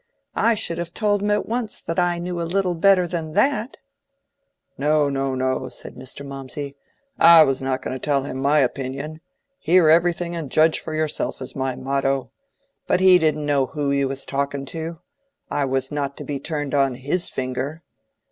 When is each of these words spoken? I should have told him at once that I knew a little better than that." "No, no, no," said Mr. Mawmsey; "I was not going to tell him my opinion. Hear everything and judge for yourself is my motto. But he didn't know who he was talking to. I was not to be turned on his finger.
I 0.39 0.55
should 0.55 0.79
have 0.79 0.95
told 0.95 1.21
him 1.21 1.29
at 1.29 1.45
once 1.45 1.79
that 1.79 1.99
I 1.99 2.17
knew 2.17 2.41
a 2.41 2.41
little 2.41 2.73
better 2.73 3.05
than 3.05 3.33
that." 3.33 3.77
"No, 4.75 5.09
no, 5.09 5.35
no," 5.35 5.69
said 5.69 5.93
Mr. 5.93 6.25
Mawmsey; 6.25 6.75
"I 7.19 7.43
was 7.43 7.61
not 7.61 7.83
going 7.83 7.93
to 7.93 8.03
tell 8.03 8.23
him 8.23 8.39
my 8.39 8.57
opinion. 8.61 9.21
Hear 9.59 9.89
everything 9.89 10.35
and 10.35 10.49
judge 10.49 10.79
for 10.79 10.95
yourself 10.95 11.39
is 11.39 11.55
my 11.55 11.75
motto. 11.75 12.31
But 12.87 12.99
he 12.99 13.19
didn't 13.19 13.45
know 13.45 13.67
who 13.67 13.91
he 13.91 14.03
was 14.03 14.25
talking 14.25 14.65
to. 14.73 15.01
I 15.51 15.65
was 15.65 15.91
not 15.91 16.17
to 16.17 16.23
be 16.23 16.39
turned 16.39 16.73
on 16.73 16.95
his 16.95 17.29
finger. 17.29 17.83